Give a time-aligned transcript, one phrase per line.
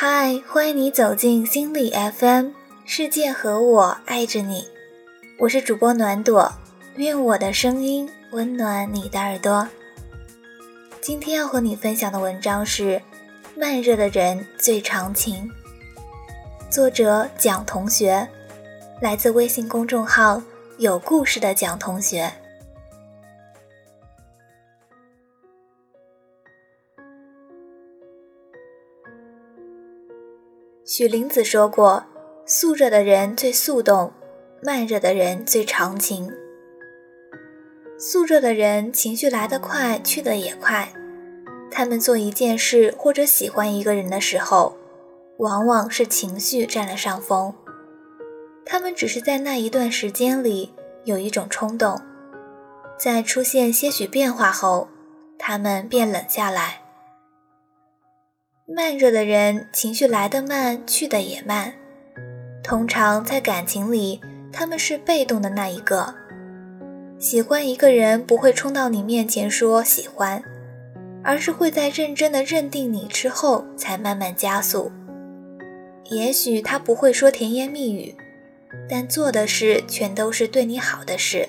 [0.00, 2.50] 嗨，欢迎你走进心理 FM，
[2.84, 4.68] 世界和我爱着你，
[5.40, 6.52] 我是主播暖朵，
[6.94, 9.66] 愿我的声音温暖你的耳朵。
[11.00, 12.96] 今天要和你分享的文章是
[13.56, 15.50] 《慢热的人最长情》，
[16.72, 18.28] 作者蒋同学，
[19.00, 20.40] 来自微信公众号
[20.76, 22.32] 有故事的蒋同学。
[30.90, 32.02] 许灵子说过
[32.48, 34.10] ：“速热的人最速动，
[34.62, 36.32] 慢热的人最长情。
[37.98, 40.90] 速热的人情绪来得快，去得也快。
[41.70, 44.78] 他们做一件事或者喜欢一个人的时候，
[45.36, 47.52] 往往是情绪占了上风。
[48.64, 50.72] 他们只是在那一段时间里
[51.04, 52.00] 有一种冲动，
[52.98, 54.88] 在出现些许变化后，
[55.38, 56.84] 他们便冷下来。”
[58.70, 61.72] 慢热的人，情绪来得慢，去得也慢。
[62.62, 64.20] 通常在感情里，
[64.52, 66.14] 他们是被动的那一个。
[67.18, 70.42] 喜欢一个人，不会冲到你面前说喜欢，
[71.24, 74.92] 而是会在认真的认定你之后，才慢慢加速。
[76.10, 78.14] 也许他不会说甜言蜜语，
[78.86, 81.48] 但做的事全都是对你好的事。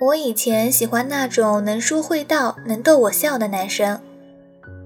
[0.00, 4.00] 我以前喜欢那种能说会道、能逗我笑的男生，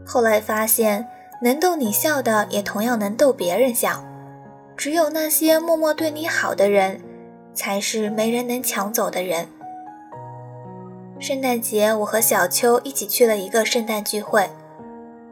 [0.05, 1.07] 后来发现
[1.41, 4.05] 能逗你笑的也同样能逗别人笑。
[4.77, 7.01] 只有那些默默对你好的人，
[7.55, 9.47] 才是没人能抢走的人。
[11.21, 14.51] 圣诞节，我和小秋一起去了一个圣诞聚会，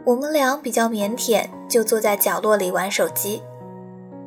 [0.05, 3.42] 我们俩比较腼腆，就坐在角落里玩手机。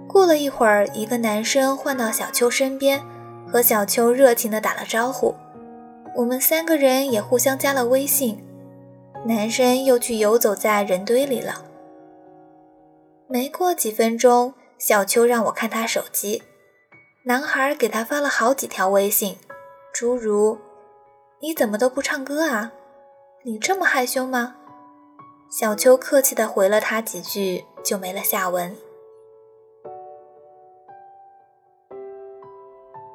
[0.06, 3.02] 过了一会儿，一个男生换到小秋身边，
[3.50, 5.34] 和小秋热情地打了招呼。
[6.16, 8.42] 我们三个人也互相加了微信，
[9.26, 11.66] 男生又去游走在人堆里了。
[13.28, 16.42] 没过几分钟，小秋让我看他手机，
[17.26, 19.38] 男孩给他发了好几条微信，
[19.94, 20.58] 诸如
[21.42, 22.72] “你怎么都不唱歌啊？
[23.44, 24.56] 你这么害羞吗？”
[25.52, 28.74] 小秋客气地回了他几句，就没了下文。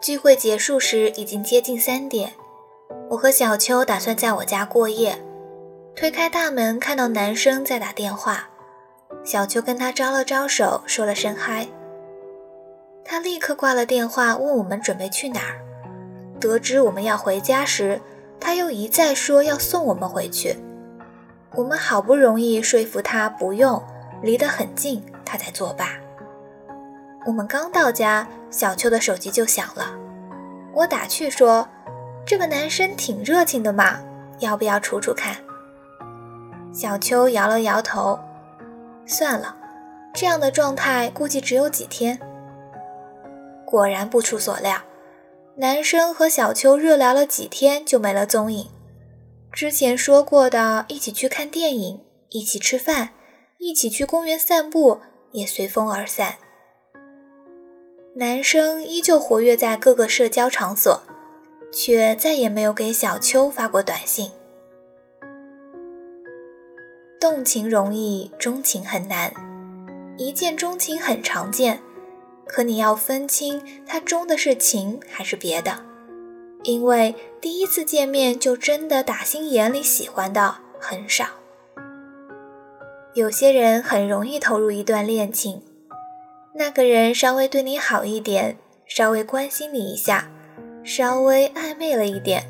[0.02, 2.34] 聚会结束时已经接近三点。
[3.10, 5.20] 我和小秋打算在我家过夜，
[5.96, 8.48] 推开大门看到男生在打电话，
[9.24, 11.66] 小秋跟他招了招手，说了声嗨。
[13.04, 15.58] 他立刻挂了电话，问我们准备去哪儿。
[16.38, 18.00] 得知我们要回家时，
[18.38, 20.56] 他又一再说要送我们回去。
[21.56, 23.82] 我们好不容易说服他不用，
[24.22, 25.98] 离得很近，他才作罢。
[27.26, 29.98] 我们刚到家，小秋的手机就响了，
[30.72, 31.66] 我打去说。
[32.30, 33.98] 这个男生挺热情的嘛，
[34.38, 35.36] 要不要处处看？
[36.72, 38.16] 小秋摇了摇头，
[39.04, 39.56] 算了，
[40.14, 42.20] 这样的状态估计只有几天。
[43.66, 44.80] 果然不出所料，
[45.56, 48.68] 男生和小秋热聊了几天就没了踪影。
[49.52, 53.08] 之前说过的一起去看电影、一起吃饭、
[53.58, 55.00] 一起去公园散步
[55.32, 56.36] 也随风而散。
[58.14, 61.02] 男生依旧活跃在各个社交场所。
[61.72, 64.30] 却再也没有给小秋发过短信。
[67.20, 69.32] 动情容易，钟情很难。
[70.16, 71.80] 一见钟情很常见，
[72.46, 75.84] 可你要分清他钟的是情还是别的，
[76.62, 81.26] 因为第一次见面就真的打心眼里喜欢的很少。
[83.14, 85.62] 有些人很容易投入一段恋情，
[86.54, 90.30] 那个人稍微对你好一点，稍微关心你一下。
[90.82, 92.44] 稍微暧昧了一点，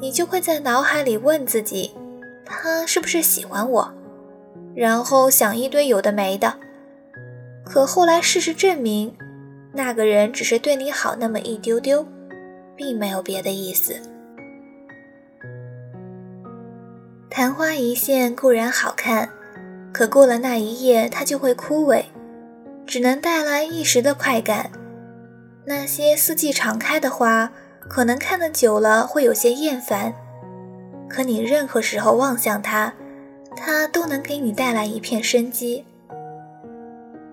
[0.00, 1.92] 你就会在脑海里问自己，
[2.44, 3.92] 他是不是喜欢我？
[4.74, 6.54] 然后想一堆有的没的。
[7.64, 9.16] 可后来事实证明，
[9.72, 12.06] 那个人只是对你好那么一丢丢，
[12.76, 13.94] 并没有别的意思。
[17.30, 19.28] 昙花一现固然好看，
[19.92, 22.04] 可过了那一夜，它就会枯萎，
[22.86, 24.70] 只能带来一时的快感。
[25.66, 27.50] 那些四季常开的花，
[27.88, 30.14] 可能看得久了会有些厌烦，
[31.08, 32.92] 可你任何时候望向它，
[33.56, 35.84] 它都能给你带来一片生机。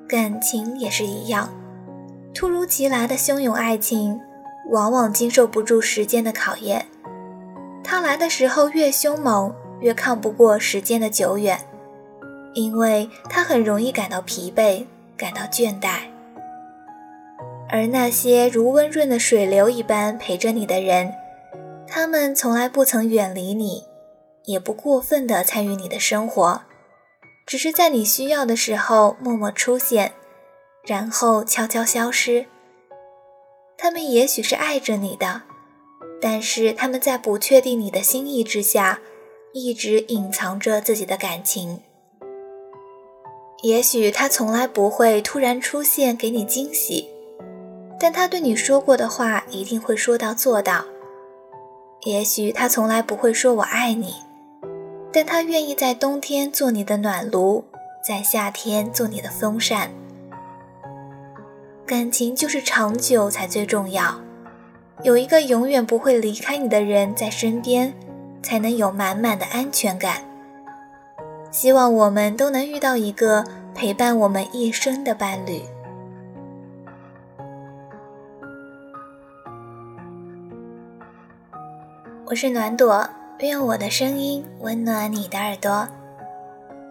[0.07, 1.49] 感情也是一样，
[2.33, 4.19] 突如其来的汹涌爱情，
[4.69, 6.85] 往往经受不住时间的考验。
[7.83, 11.59] 它来的时候越凶猛，越抗不过时间的久远，
[12.53, 14.85] 因为它很容易感到疲惫，
[15.17, 16.10] 感到倦怠。
[17.71, 21.13] 而那些如温润的水流一般陪着你的人，
[21.87, 23.85] 他们从来不曾远离你，
[24.43, 26.63] 也不过分的参与你的生活，
[27.47, 30.11] 只是在你需要的时候默默出现，
[30.83, 32.45] 然后悄悄消失。
[33.77, 35.43] 他们也许是爱着你的，
[36.21, 38.99] 但是他们在不确定你的心意之下，
[39.53, 41.79] 一直隐藏着自己的感情。
[43.63, 47.10] 也许他从来不会突然出现给你惊喜，
[48.01, 50.83] 但他对你说过的话一定会说到做到。
[52.01, 54.15] 也许他从来不会说我爱你，
[55.13, 57.63] 但他愿意在冬天做你的暖炉，
[58.03, 59.91] 在夏天做你的风扇。
[61.85, 64.19] 感情就是长久才最重要，
[65.03, 67.93] 有一个永远不会离开你的人在身边，
[68.41, 70.23] 才能有满满的安全感。
[71.51, 73.45] 希望我们都能遇到一个
[73.75, 75.61] 陪伴我们一生的伴侣。
[82.31, 83.05] 我是暖朵，
[83.39, 85.85] 愿我的声音温暖你的耳朵。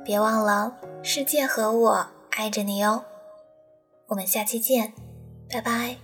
[0.05, 3.03] 别忘了，世界和我爱着你哦。
[4.09, 4.93] 我们下期见，
[5.51, 5.97] 拜拜。